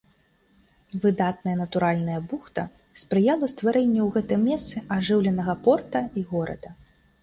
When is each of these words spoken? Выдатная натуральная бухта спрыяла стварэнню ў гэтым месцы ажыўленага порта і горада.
Выдатная 1.03 1.53
натуральная 1.59 2.17
бухта 2.33 2.63
спрыяла 3.03 3.53
стварэнню 3.55 4.01
ў 4.09 4.19
гэтым 4.19 4.39
месцы 4.51 4.77
ажыўленага 5.01 5.53
порта 5.67 6.07
і 6.19 6.31
горада. 6.37 6.79